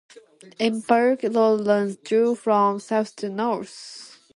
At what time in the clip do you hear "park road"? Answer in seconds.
0.81-1.67